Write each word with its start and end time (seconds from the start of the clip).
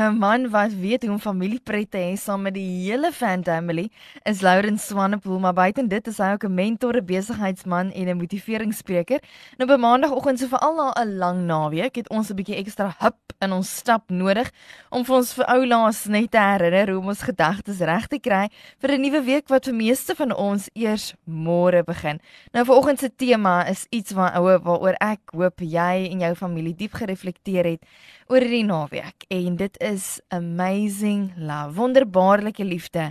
Nou 0.00 0.12
'n 0.12 0.18
man 0.18 0.48
wat 0.50 0.72
weet 0.72 1.02
hoe 1.02 1.12
om 1.12 1.18
familiepret 1.20 1.90
te 1.90 1.98
hê 1.98 2.16
saam 2.16 2.42
met 2.42 2.54
die 2.54 2.84
hele 2.84 3.12
fan 3.12 3.44
family 3.44 3.90
is 4.22 4.40
Laurens 4.40 4.86
Swanepoel, 4.86 5.38
maar 5.38 5.52
buiten 5.52 5.88
dit 5.88 6.06
is 6.06 6.18
hy 6.18 6.32
ook 6.32 6.44
'n 6.44 6.54
mentor, 6.54 6.96
'n 6.96 7.04
besigheidsman 7.04 7.92
en 7.92 8.08
'n 8.08 8.16
motiveringsspreker. 8.16 9.20
Nou 9.58 9.72
op 9.72 9.80
maandagooggend 9.80 10.38
so 10.38 10.46
veral 10.46 10.74
na 10.74 11.02
'n 11.02 11.16
lang 11.16 11.46
naweek 11.46 11.94
het 11.94 12.08
ons 12.08 12.30
'n 12.30 12.34
bietjie 12.34 12.56
ekstra 12.56 12.94
hup 12.98 13.16
in 13.40 13.52
ons 13.52 13.76
stap 13.76 14.10
nodig 14.10 14.50
om 14.90 15.04
vir 15.04 15.16
ons 15.16 15.32
vir 15.34 15.44
oulaas 15.44 16.04
net 16.04 16.30
te 16.30 16.38
herinner 16.38 16.90
hoe 16.90 17.00
om 17.00 17.08
ons 17.08 17.22
gedagtes 17.22 17.78
reg 17.78 18.06
te 18.06 18.18
kry 18.18 18.48
vir 18.80 18.90
'n 18.90 19.00
nuwe 19.00 19.22
week 19.24 19.48
wat 19.48 19.64
vir 19.64 19.74
meeste 19.74 20.14
van 20.14 20.34
ons 20.34 20.68
eers 20.72 21.14
môre 21.24 21.82
begin. 21.84 22.20
Nou 22.52 22.64
vanoggend 22.64 22.98
se 22.98 23.10
tema 23.16 23.66
is 23.66 23.86
iets 23.90 24.12
waar 24.12 24.42
waaroor 24.42 24.94
ek 25.00 25.20
hoop 25.32 25.60
jy 25.60 26.08
en 26.10 26.20
jou 26.20 26.34
familie 26.34 26.74
diep 26.74 26.92
gereflekteer 26.92 27.64
het 27.64 27.84
oor 28.30 28.46
die 28.46 28.62
naweek 28.62 29.24
en 29.34 29.56
dit 29.58 29.78
is 29.82 30.20
amazing 30.30 31.32
love, 31.36 31.74
wonderbaarlike 31.74 32.64
liefde. 32.64 33.08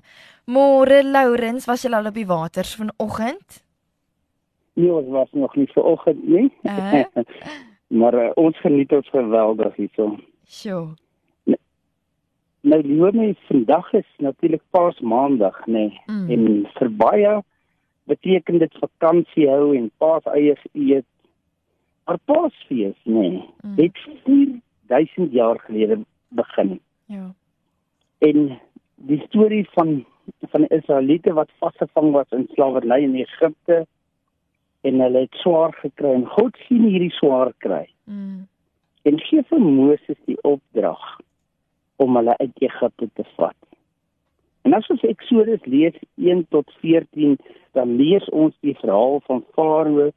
Môre 0.48 1.02
Lourens, 1.04 1.68
was 1.68 1.84
jy 1.84 1.92
al 1.92 2.08
op 2.08 2.16
die 2.16 2.28
waters 2.30 2.72
vanoggend? 2.80 3.60
Nee, 4.80 4.94
ons 4.96 5.10
was 5.12 5.34
nog 5.36 5.58
nie 5.60 5.68
vanoggend 5.74 6.24
nie. 6.24 6.48
Uh? 6.64 7.04
maar 8.00 8.16
uh, 8.16 8.30
ons 8.40 8.58
geniet 8.64 8.96
ons 8.96 9.12
geweldig 9.12 9.76
hierso. 9.76 10.14
Sjoe. 10.48 10.96
Nou 12.62 12.80
die 12.84 12.96
hoorme 13.00 13.34
vandag 13.48 13.92
is 14.00 14.08
natuurlik 14.24 14.64
Paas 14.76 15.00
Maandag, 15.00 15.60
nê. 15.68 15.90
Nee. 15.90 16.00
Mm. 16.08 16.32
En 16.32 16.72
vir 16.78 16.90
baie 17.04 17.36
beteken 18.12 18.60
dit 18.64 18.80
vakansie 18.80 19.48
hou 19.52 19.76
en 19.76 19.92
Paas 20.00 20.26
eiers 20.32 20.64
eet. 20.72 21.08
Maar 22.08 22.20
Paasfees, 22.26 22.98
nê. 23.04 23.14
Nee, 23.20 23.46
mm. 23.62 23.76
Dit 23.76 24.04
vier 24.24 24.58
1000 24.90 25.32
jaar 25.32 25.60
gelede 25.66 26.00
begin. 26.30 26.80
Ja. 27.06 27.34
En 28.18 28.60
die 28.96 29.22
storie 29.28 29.68
van 29.72 30.06
van 30.40 30.62
die 30.62 30.78
Israeliete 30.78 31.34
wat 31.34 31.50
vasgevang 31.58 32.12
was 32.12 32.30
in 32.30 32.48
slawerny 32.54 33.02
in 33.04 33.16
Egipte 33.16 33.86
en 34.82 35.00
hulle 35.02 35.24
het 35.26 35.34
swaar 35.42 35.74
gekry 35.82 36.14
en 36.14 36.28
God 36.28 36.58
sien 36.68 36.86
hierdie 36.86 37.14
swaar 37.18 37.52
kry. 37.58 37.88
Mm. 38.04 38.46
En 39.10 39.20
gee 39.20 39.44
vir 39.50 39.60
Moses 39.64 40.20
die 40.30 40.38
opdrag 40.48 41.02
om 42.00 42.16
hulle 42.16 42.38
uit 42.38 42.62
Egipte 42.64 43.10
te 43.14 43.26
vat. 43.36 43.58
En 44.68 44.76
as 44.78 44.88
ons 44.94 45.04
Eksodus 45.08 45.66
lees 45.66 45.96
1 46.16 46.46
tot 46.54 46.72
14, 46.84 47.38
dan 47.78 47.96
lees 47.98 48.26
ons 48.30 48.56
die 48.66 48.76
verhaal 48.80 49.20
van 49.28 49.44
Farao 49.56 50.10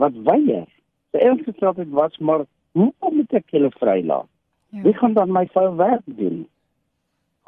wat 0.00 0.16
weier. 0.26 0.66
Sy 1.12 1.22
enigste 1.22 1.54
vraag 1.60 1.78
was 1.94 2.18
maar 2.18 2.46
Hoe 2.74 2.90
kom 2.98 3.20
ek 3.22 3.52
hulle 3.54 3.70
vrylaat? 3.78 4.30
Ja. 4.74 4.82
Wie 4.82 4.94
gaan 4.98 5.14
dan 5.14 5.32
my 5.32 5.46
vuil 5.54 5.76
werk 5.78 6.02
doen? 6.18 6.44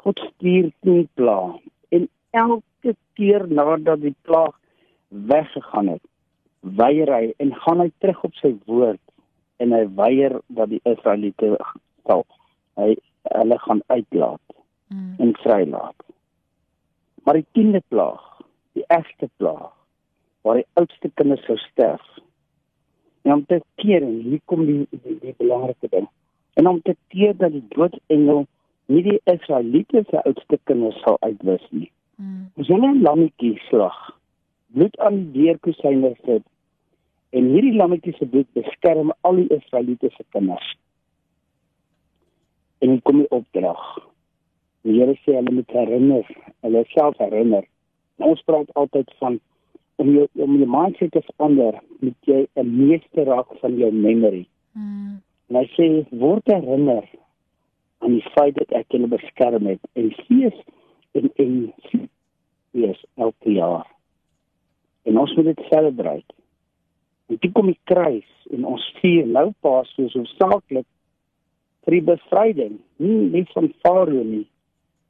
God 0.03 0.19
stuur 0.29 0.69
die 0.87 1.07
plaag 1.19 1.57
en 1.91 2.07
elke 2.31 2.95
keer 3.19 3.47
nadat 3.51 4.01
die 4.05 4.15
plaag 4.27 4.55
weggegaan 5.07 5.91
het, 5.95 6.03
weier 6.79 7.11
hy 7.11 7.33
en 7.43 7.51
gaan 7.65 7.83
hy 7.83 7.89
terug 7.99 8.23
op 8.29 8.39
sy 8.39 8.53
woord 8.69 9.03
en 9.63 9.73
hy 9.75 9.83
weier 9.99 10.37
dat 10.47 10.71
die 10.71 10.81
Israeliete 10.87 11.55
sal 12.07 12.23
hy 12.79 12.93
hulle 13.33 13.57
gaan 13.65 13.81
uitlaat 13.91 14.55
mm. 14.93 15.15
en 15.23 15.33
vrylaat. 15.43 16.05
Maar 17.27 17.41
die 17.41 17.47
10de 17.59 17.81
plaag, 17.91 18.23
die 18.79 18.85
eerste 18.87 19.27
plaag 19.41 19.73
waar 20.47 20.61
die 20.61 20.69
oudste 20.79 21.11
kinders 21.19 21.43
sou 21.49 21.57
sterf, 21.59 22.05
en 23.27 23.33
om 23.33 23.45
te 23.45 23.59
keer 23.81 24.05
en 24.07 24.21
hier 24.23 24.39
kom 24.45 24.63
die 24.65 24.85
die, 24.89 25.17
die 25.19 25.35
belangrike 25.37 25.89
ding 25.91 26.07
en 26.55 26.67
om 26.71 26.79
te 26.81 26.95
keer 27.11 27.35
dat 27.37 27.51
die 27.51 27.65
doodsengel 27.75 28.45
nie 28.87 29.03
die 29.03 29.19
Israeliete 29.27 30.03
se 30.07 30.21
oudste 30.23 30.59
kinders 30.63 30.99
sal 31.03 31.17
uitwis 31.19 31.63
nie. 31.69 31.89
Mm. 32.15 32.47
Ons 32.55 32.69
hulle 32.71 32.91
'n 32.93 33.01
lammetjie 33.03 33.57
slag. 33.67 33.97
Bloed 34.73 34.95
aan 34.99 35.17
die 35.17 35.43
deurkusyne 35.43 36.15
sit. 36.25 36.45
En 37.35 37.49
hierdie 37.51 37.75
lammetjie 37.75 38.15
se 38.17 38.25
bloed 38.25 38.47
beskerm 38.55 39.11
al 39.21 39.41
die 39.41 39.49
Israeliete 39.57 40.09
se 40.15 40.23
kinders. 40.31 40.75
En 42.79 43.01
kom 43.01 43.17
die 43.17 43.31
opdrag. 43.39 43.83
Die 44.87 44.95
Here 44.99 45.17
sê 45.25 45.35
hulle 45.35 45.51
moet 45.51 45.71
herinner, 45.75 46.25
hulle 46.61 46.85
self 46.95 47.17
herinner. 47.17 47.65
Ons 48.17 48.41
praat 48.47 48.73
altyd 48.73 49.11
van 49.19 49.39
om 49.97 50.11
jou 50.13 50.27
om 50.45 50.57
jou 50.57 50.69
mindset 50.69 51.11
te 51.11 51.21
verander, 51.31 51.79
moet 51.99 52.29
jy 52.29 52.47
'n 52.55 52.75
meester 52.77 53.25
raak 53.25 53.53
van 53.61 53.77
jou 53.77 53.91
memory. 53.91 54.45
Mm. 54.73 55.21
En 55.49 55.55
hy 55.55 55.65
sê 55.77 55.87
word 56.11 56.45
herinner 56.45 57.05
aan 57.97 58.13
die 58.13 58.29
feit 58.35 58.55
dat 58.55 58.71
ek 58.71 58.91
julle 58.93 59.07
beskerm 59.07 59.65
het 59.65 59.81
en 59.93 60.11
fees 60.27 60.57
en 61.11 61.31
en 61.35 61.73
fees 62.71 63.05
elke 63.15 63.51
jaar. 63.51 63.87
En 65.03 65.17
ons 65.17 65.35
moet 65.35 65.45
dit 65.45 65.65
celebrate. 65.69 66.33
En 67.27 67.37
dit 67.39 67.51
kom 67.51 67.65
die 67.65 67.79
kruis 67.83 68.29
en 68.51 68.65
ons 68.65 68.93
vier 69.01 69.25
nou 69.27 69.51
pas 69.59 69.89
soos 69.95 70.13
hoofsaaklik 70.13 70.85
vir 71.87 71.95
die 71.95 72.05
bevryding, 72.09 72.79
nie 72.99 73.29
net 73.31 73.51
van 73.55 73.71
Farao 73.81 74.23
nie, 74.23 74.45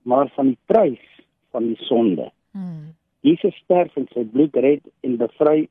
maar 0.05 0.29
van 0.35 0.53
die 0.53 0.59
prys 0.65 1.05
van 1.51 1.71
die 1.71 1.79
sonde. 1.89 2.29
Mm. 2.53 2.93
Jesus 3.27 3.55
sterf 3.63 3.95
en 3.99 4.07
sy 4.13 4.23
bloed 4.31 4.55
red 4.63 4.83
en 5.05 5.17
bevry 5.19 5.67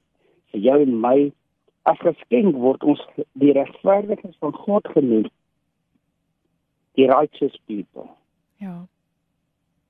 vir 0.52 0.62
jou 0.68 0.76
en 0.84 0.94
my. 1.00 1.16
As 1.86 1.98
geskenk 2.02 2.58
word 2.58 2.84
ons 2.84 3.02
die 3.38 3.54
regverdiges 3.56 4.36
van 4.42 4.54
God 4.66 4.88
genoem. 4.94 5.28
Die 6.98 7.06
righteous 7.10 7.56
people. 7.70 8.08
Ja. 8.62 8.86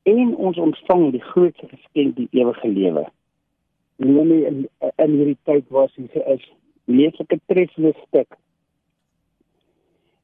En 0.07 0.35
ons 0.37 0.59
ontvang 0.61 1.09
die 1.15 1.25
grootste 1.33 1.71
geskenk 1.71 2.19
die 2.19 2.29
ewige 2.37 2.69
lewe. 2.69 3.07
Nie 4.03 4.43
in 4.45 4.67
in 4.79 5.15
hierdie 5.17 5.39
tyd 5.49 5.71
was 5.73 5.95
hy 5.97 6.05
sê 6.13 6.23
is 6.35 6.45
lees 6.87 7.17
ek 7.23 7.33
'n 7.33 7.41
treffende 7.51 7.95
stuk. 8.05 8.37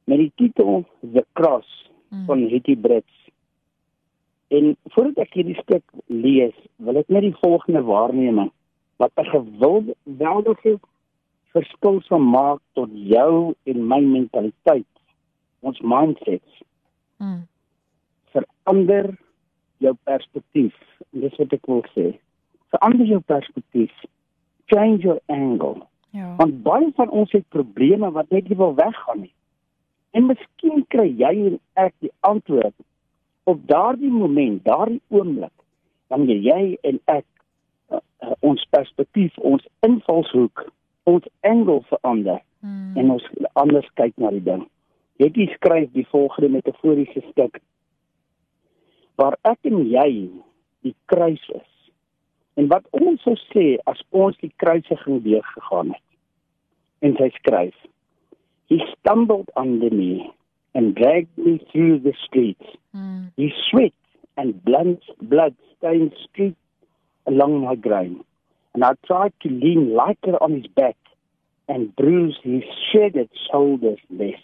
Met 0.05 0.19
die 0.19 0.31
titel 0.35 0.83
The 1.01 1.25
Cross 1.33 1.67
mm. 2.11 2.25
van 2.27 2.47
Hetty 2.51 2.75
Brits 2.75 3.22
En 4.53 4.75
voordat 4.93 5.25
ek 5.25 5.37
hierdie 5.39 5.57
stuk 5.61 5.83
lees, 6.05 6.53
wil 6.85 6.99
ek 7.01 7.09
net 7.13 7.25
die 7.25 7.37
volgende 7.41 7.81
waarneming 7.87 8.51
wat 9.01 9.11
'n 9.17 9.31
geweldige 9.31 10.77
verskil 11.53 12.01
sal 12.01 12.19
maak 12.19 12.61
tot 12.77 12.89
jou 12.93 13.53
en 13.63 13.87
my 13.87 13.99
mentaliteit, 14.01 14.93
ons 15.59 15.79
mindsets. 15.81 16.61
Mm. 17.17 17.47
Verander 18.33 19.17
jou 19.77 19.95
perspektief. 20.03 20.75
Dis 21.09 21.35
wat 21.37 21.53
ek 21.53 21.65
wil 21.65 21.83
sê. 21.95 22.13
Verander 22.73 23.05
jou 23.05 23.19
perspektief. 23.19 23.93
Change 24.65 25.01
your 25.05 25.21
angle. 25.25 25.81
Ja. 26.09 26.35
Want 26.37 26.63
baie 26.63 26.91
van 26.95 27.09
ons 27.09 27.31
het 27.31 27.45
probleme 27.49 28.11
wat 28.11 28.29
net 28.29 28.49
nie 28.49 28.57
wil 28.57 28.75
weggaan 28.75 29.25
nie. 29.25 29.33
En 30.11 30.25
miskien 30.29 30.85
kry 30.87 31.09
jy 31.17 31.33
en 31.49 31.59
ek 31.73 31.93
die 32.05 32.11
antwoord 32.19 32.75
op 33.43 33.67
daardie 33.67 34.11
moment, 34.11 34.63
daardie 34.65 35.01
oomblik, 35.07 35.53
dan 36.07 36.27
jy 36.29 36.77
en 36.81 36.99
ek 37.11 37.25
uh, 37.91 37.99
uh, 38.23 38.31
ons 38.39 38.63
perspektief, 38.75 39.35
ons 39.37 39.63
invalshoek, 39.85 40.65
ons 41.09 41.27
angle 41.41 41.81
verander 41.89 42.39
hmm. 42.63 42.95
en 42.97 43.11
ons 43.17 43.29
anders 43.59 43.89
kyk 43.99 44.15
na 44.21 44.31
die 44.35 44.43
ding. 44.45 44.63
Jy 45.21 45.47
skryf 45.53 45.91
die 45.93 46.07
volgende 46.11 46.55
metaforiese 46.57 47.21
stuk 47.29 47.59
waar 49.19 49.37
ek 49.45 49.69
en 49.69 49.83
jy 49.85 50.09
die 50.83 50.95
kruis 51.11 51.43
is. 51.53 51.69
En 52.57 52.69
wat 52.69 52.85
ons 52.97 53.21
sou 53.25 53.35
sê 53.51 53.65
as 53.89 54.01
ons 54.09 54.37
die 54.41 54.51
kruisiging 54.61 55.21
deur 55.25 55.45
gegaan 55.53 55.93
het. 55.93 56.07
En 57.05 57.15
hy 57.19 57.29
skryf: 57.37 57.75
He 58.71 58.79
stumbled 58.93 59.49
under 59.59 59.93
me 59.93 60.29
and 60.75 60.95
dragged 60.95 61.37
me 61.37 61.65
through 61.71 61.99
the 61.99 62.13
streets. 62.25 62.65
Mm. 62.95 63.31
His 63.37 63.51
sweat 63.69 63.93
and 64.37 64.63
blood, 64.63 64.99
blood 65.21 65.55
stained 65.77 66.13
street 66.29 66.57
along 67.27 67.61
my 67.61 67.75
groin. 67.75 68.23
And 68.73 68.83
I 68.83 68.93
tried 69.05 69.33
to 69.41 69.49
lean 69.49 69.93
lighter 69.93 70.35
on 70.41 70.53
his 70.53 70.67
back 70.67 70.97
and 71.67 71.95
bruise 71.95 72.37
his 72.43 72.63
shredded 72.91 73.29
shoulders 73.51 73.99
less. 74.09 74.41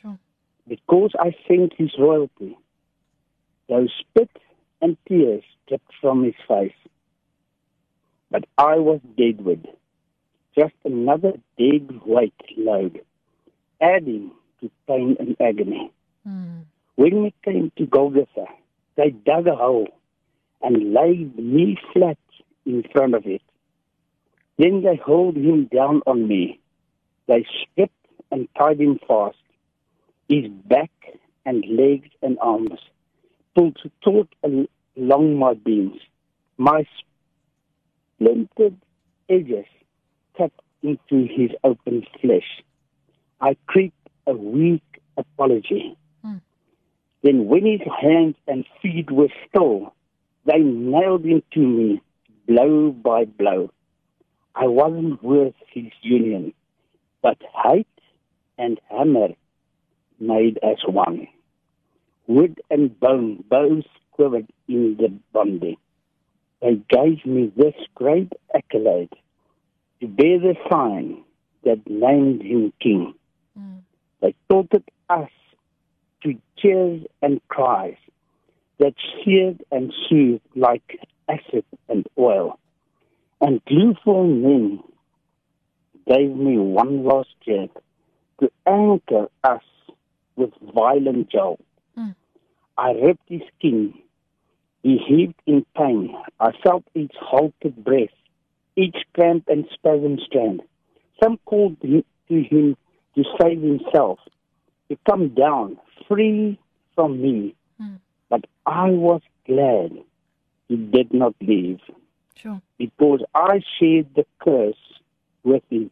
Sure. 0.00 0.18
Because 0.66 1.10
I 1.18 1.36
sensed 1.46 1.74
his 1.76 1.90
royalty. 1.98 2.56
Those 3.68 3.92
spit 4.00 4.30
and 4.80 4.96
tears 5.06 5.42
dripped 5.68 5.92
from 6.00 6.24
his 6.24 6.34
face. 6.46 6.72
But 8.30 8.44
I 8.56 8.76
was 8.76 9.00
deadwood, 9.16 9.68
just 10.58 10.74
another 10.84 11.32
dead 11.58 12.00
weight 12.04 12.34
load, 12.56 13.00
adding 13.80 14.32
to 14.60 14.70
pain 14.86 15.16
and 15.18 15.36
agony. 15.40 15.90
Mm. 16.26 16.64
When 16.96 17.22
we 17.22 17.34
came 17.44 17.72
to 17.76 17.86
Golgotha, 17.86 18.46
they 18.96 19.10
dug 19.10 19.46
a 19.46 19.54
hole 19.54 19.88
and 20.62 20.92
laid 20.92 21.38
me 21.38 21.78
flat 21.92 22.18
in 22.66 22.82
front 22.92 23.14
of 23.14 23.26
it. 23.26 23.42
Then 24.58 24.82
they 24.82 24.96
hauled 24.96 25.36
him 25.36 25.68
down 25.72 26.02
on 26.06 26.26
me. 26.26 26.58
They 27.28 27.46
stripped 27.62 27.94
and 28.30 28.48
tied 28.58 28.80
him 28.80 28.98
fast. 29.06 29.36
His 30.28 30.48
back 30.48 30.90
and 31.46 31.64
legs 31.70 32.08
and 32.22 32.38
arms 32.40 32.80
pulled 33.54 33.78
taut 34.02 34.28
along 34.42 35.38
my 35.38 35.54
beams. 35.54 36.00
My 36.56 36.84
splintered 38.16 38.76
edges 39.30 39.66
cut 40.36 40.52
into 40.82 41.26
his 41.26 41.50
open 41.64 42.04
flesh. 42.20 42.62
I 43.40 43.56
creaked 43.66 43.97
a 44.28 44.32
weak 44.34 44.82
apology. 45.16 45.96
Hmm. 46.22 46.36
Then, 47.22 47.46
when 47.46 47.64
his 47.66 47.80
hands 48.00 48.36
and 48.46 48.64
feet 48.82 49.10
were 49.10 49.32
still, 49.48 49.94
they 50.44 50.58
nailed 50.58 51.24
him 51.24 51.42
to 51.54 51.60
me, 51.60 52.02
blow 52.46 52.90
by 52.92 53.24
blow. 53.24 53.70
I 54.54 54.66
wasn't 54.66 55.22
worth 55.22 55.54
his 55.72 55.92
union, 56.02 56.52
but 57.22 57.38
hate 57.64 57.86
and 58.58 58.80
hammer 58.90 59.28
made 60.20 60.58
us 60.62 60.78
one. 60.86 61.28
Wood 62.26 62.60
and 62.70 62.98
bone 62.98 63.44
both 63.48 63.84
quivered 64.12 64.48
in 64.68 64.96
the 64.98 65.12
bonding. 65.32 65.76
They 66.60 66.82
gave 66.90 67.24
me 67.24 67.52
this 67.56 67.74
great 67.94 68.32
accolade 68.54 69.12
to 70.00 70.08
bear 70.08 70.38
the 70.40 70.54
sign 70.70 71.22
that 71.64 71.88
named 71.88 72.42
him 72.42 72.72
king. 72.80 73.14
Mm. 73.58 73.82
They 74.20 74.34
taunted 74.48 74.84
us 75.08 75.30
to 76.22 76.34
cheers 76.56 77.02
and 77.22 77.40
cries 77.48 77.96
that 78.78 78.94
seared 79.24 79.62
and 79.70 79.92
soothed 80.08 80.42
like 80.54 81.00
acid 81.28 81.64
and 81.88 82.06
oil. 82.18 82.58
And 83.40 83.64
gleeful 83.64 84.26
men 84.26 84.80
gave 86.08 86.34
me 86.34 86.58
one 86.58 87.04
last 87.04 87.30
jet 87.44 87.70
to 88.40 88.50
anchor 88.66 89.28
us 89.44 89.62
with 90.36 90.50
violent 90.74 91.30
jolt. 91.30 91.60
Mm. 91.96 92.14
I 92.76 92.92
ripped 92.92 93.28
his 93.28 93.42
skin. 93.58 93.94
He 94.82 94.98
heaved 94.98 95.40
in 95.46 95.66
pain. 95.76 96.16
I 96.40 96.52
felt 96.62 96.84
each 96.94 97.14
halted 97.20 97.84
breath, 97.84 98.14
each 98.76 98.96
cramp 99.14 99.44
and 99.48 99.66
spasm 99.74 100.18
strand. 100.24 100.62
Some 101.22 101.38
called 101.44 101.80
to 101.80 102.02
him 102.28 102.76
to 103.18 103.24
save 103.40 103.60
himself, 103.60 104.20
to 104.88 104.96
come 105.10 105.30
down 105.30 105.76
free 106.06 106.56
from 106.94 107.20
me. 107.20 107.54
Mm. 107.82 107.98
But 108.28 108.44
I 108.64 108.90
was 108.90 109.22
glad 109.44 109.90
he 110.68 110.76
did 110.76 111.12
not 111.12 111.34
leave. 111.40 111.80
Sure. 112.36 112.62
Because 112.78 113.24
I 113.34 113.60
shared 113.78 114.14
the 114.14 114.24
curse 114.38 114.76
with 115.42 115.64
him. 115.68 115.90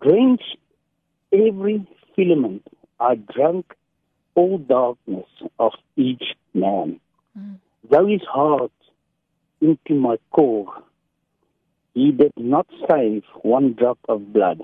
Drench 0.00 0.42
every 1.32 1.84
filament, 2.14 2.62
I 3.00 3.16
drank 3.16 3.74
all 4.36 4.58
darkness 4.58 5.26
of 5.58 5.72
each 5.96 6.22
man. 6.54 7.00
Mm. 7.36 7.56
Though 7.90 8.06
his 8.06 8.22
heart 8.22 8.70
into 9.60 9.94
my 9.94 10.16
core, 10.30 10.72
he 11.94 12.10
did 12.10 12.32
not 12.36 12.66
save 12.90 13.22
one 13.42 13.74
drop 13.74 13.98
of 14.08 14.32
blood, 14.32 14.62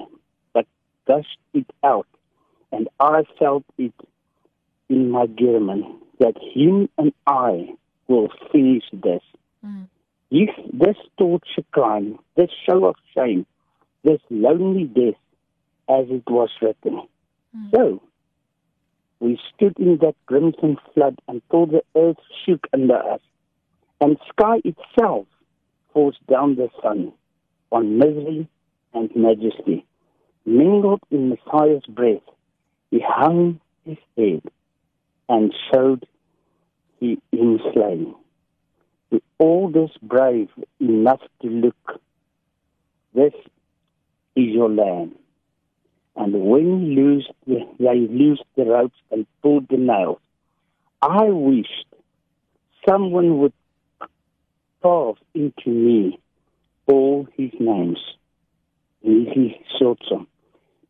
but 0.54 0.66
gushed 1.06 1.38
it 1.52 1.66
out, 1.84 2.06
and 2.72 2.88
I 2.98 3.25
felt 3.38 3.64
it 3.76 3.92
in 4.88 5.10
my 5.10 5.26
German 5.26 6.00
that 6.20 6.36
him 6.54 6.88
and 6.96 7.12
I 7.26 7.75
will 8.08 8.28
finish 8.50 8.84
this. 8.92 9.20
Mm. 9.64 9.88
If 10.30 10.50
this 10.72 10.96
torture 11.19 11.64
crime, 11.72 12.19
this 12.36 12.50
show 12.66 12.86
of 12.86 12.96
shame, 13.14 13.46
this 14.04 14.20
lonely 14.31 14.84
death, 14.84 15.20
as 15.88 16.06
it 16.10 16.24
was 16.28 16.50
written. 16.62 17.02
Mm. 17.56 17.70
So, 17.74 18.02
we 19.20 19.38
stood 19.54 19.78
in 19.78 19.98
that 19.98 20.14
crimson 20.26 20.78
flood 20.94 21.19
until 21.28 21.66
the 21.66 21.82
earth 21.94 22.19
shook 22.44 22.66
under 22.72 22.96
us, 22.96 23.20
and 24.00 24.16
sky 24.28 24.60
itself 24.64 25.26
forced 25.92 26.26
down 26.26 26.56
the 26.56 26.69
sun 26.82 27.12
on 27.70 27.99
misery 27.99 28.49
and 28.94 29.11
majesty. 29.15 29.85
Mingled 30.44 31.00
in 31.11 31.29
Messiah's 31.29 31.85
breath, 31.88 32.23
he 32.91 33.00
hung 33.06 33.61
his 33.85 33.99
head 34.17 34.43
and 35.29 35.55
showed 35.73 36.06
he 37.00 37.20
him 37.32 37.61
slain. 37.73 38.15
All 39.38 39.70
this 39.70 39.91
brave 40.03 40.49
enough 40.81 41.20
to 41.43 41.49
look, 41.49 42.00
this 43.15 43.35
is 44.35 44.47
your 44.47 44.69
land. 44.69 45.15
And 46.17 46.32
when 46.32 46.81
you 46.81 47.03
lose 47.03 47.29
the, 47.47 47.61
they 47.79 47.94
loosed 47.94 48.44
the 48.56 48.65
ropes 48.65 48.97
and 49.11 49.26
pulled 49.43 49.69
the 49.69 49.76
nails, 49.76 50.19
I 51.00 51.26
wished 51.26 51.87
someone 52.88 53.38
would 53.38 53.53
carve 54.82 55.17
into 55.35 55.70
me 55.70 56.19
all 56.88 57.26
his 57.37 57.52
names, 57.61 58.00
his 59.02 59.52
Sotsom, 59.81 60.26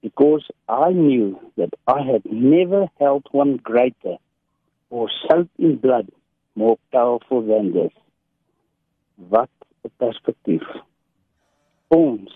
because 0.02 0.44
I 0.68 0.90
knew 0.90 1.38
that 1.56 1.70
I 1.86 2.00
had 2.02 2.22
never 2.24 2.88
held 2.98 3.26
one 3.32 3.56
greater 3.56 4.16
or 4.90 5.08
soaked 5.28 5.58
in 5.58 5.76
blood 5.76 6.08
more 6.54 6.78
powerful 6.92 7.42
than 7.42 7.72
this. 7.72 7.92
Wat 9.16 9.50
'n 9.84 9.90
perspektief. 9.96 10.66
Ons 11.88 12.30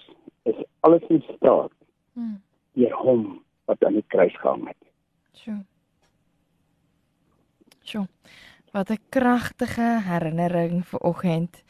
is 0.45 0.59
alles 0.81 1.03
in 1.09 1.23
staat. 1.37 1.73
Hmm 2.15 2.43
deur 2.79 2.95
hom 2.97 3.27
wat 3.69 3.85
aan 3.85 3.99
die 3.99 4.07
kruis 4.13 4.35
gehang 4.41 4.67
het. 4.71 4.83
Sjoe. 5.37 5.61
Sjoe. 7.85 8.07
Wat 8.73 8.91
'n 8.91 9.01
kragtige 9.09 10.01
herinnering 10.09 10.85
vir 10.87 11.01
oggend. 11.01 11.63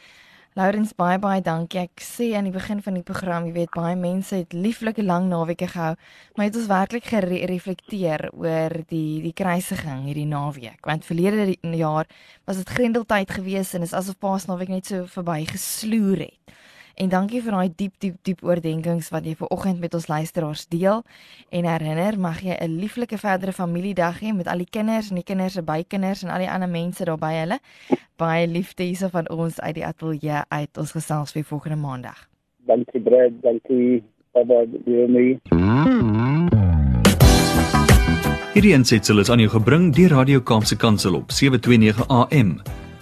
Laurens 0.53 0.91
baie 0.93 1.17
baie 1.17 1.41
dankie. 1.41 1.87
Ek 1.87 2.03
sê 2.05 2.27
aan 2.37 2.45
die 2.45 2.53
begin 2.53 2.83
van 2.85 2.99
die 2.99 3.05
program, 3.09 3.47
jy 3.49 3.55
weet 3.55 3.71
baie 3.73 3.95
mense 3.97 4.37
het 4.43 4.53
lieflike 4.53 5.01
lang 5.01 5.31
naweke 5.31 5.65
gehou, 5.73 5.95
maar 6.37 6.49
het 6.51 6.59
ons 6.61 6.69
werklik 6.69 7.07
gereflekteer 7.09 8.27
oor 8.37 8.75
die 8.91 9.23
die 9.25 9.33
kruisiging 9.33 10.03
hierdie 10.11 10.27
naweek. 10.29 10.85
Want 10.85 11.09
verlede 11.09 11.57
jaar 11.81 12.11
was 12.45 12.61
dit 12.61 12.69
grendeltyd 12.69 13.33
geweest 13.33 13.79
en 13.79 13.89
is 13.89 13.97
asof 13.97 14.21
Paasnaweek 14.21 14.69
net 14.69 14.93
so 14.93 15.09
verby 15.15 15.47
gesloer 15.49 16.27
het. 16.27 16.55
En 16.95 17.09
dankie 17.09 17.43
vir 17.43 17.53
daai 17.53 17.73
diep 17.77 17.95
diep 17.99 18.17
diep 18.23 18.43
oordeenkings 18.45 19.09
wat 19.15 19.25
jy 19.25 19.35
ver 19.39 19.49
oggend 19.55 19.81
met 19.81 19.95
ons 19.95 20.09
luisteraars 20.09 20.67
deel 20.69 21.03
en 21.51 21.69
herinner 21.69 22.19
mag 22.19 22.41
jy 22.43 22.57
'n 22.61 22.79
lieflike 22.81 23.19
verdere 23.19 23.53
familiedag 23.53 24.21
hê 24.21 24.35
met 24.35 24.47
al 24.47 24.59
die 24.59 24.71
kinders 24.71 25.11
en 25.11 25.17
die 25.17 25.25
kinders 25.25 25.53
se 25.53 25.63
bykinders 25.63 26.23
en 26.23 26.31
al 26.31 26.39
die 26.39 26.51
ander 26.51 26.69
mense 26.69 27.05
daar 27.05 27.19
by 27.19 27.33
hulle. 27.33 27.59
Baie 28.17 28.47
liefde 28.47 28.83
hierso 28.83 29.09
van 29.09 29.29
ons 29.31 29.61
uit 29.61 29.75
die 29.75 29.87
ateljee 29.87 30.43
uit. 30.49 30.79
Ons 30.79 30.93
gesels 30.93 31.33
weer 31.33 31.45
volgende 31.45 31.77
maandag. 31.77 32.29
Dankie 32.67 33.01
Brad, 33.01 33.33
dankie 33.43 34.03
Baba, 34.33 34.65
die 34.85 35.07
my. 35.09 35.39
Hierdie 38.53 38.75
ensitsel 38.77 39.19
is 39.19 39.31
aan 39.31 39.41
jou 39.41 39.49
gebring 39.49 39.95
deur 39.97 40.11
Radio 40.13 40.41
Kaapse 40.41 40.77
Kansel 40.77 41.15
op 41.15 41.31
729 41.31 42.09
AM. 42.09 42.82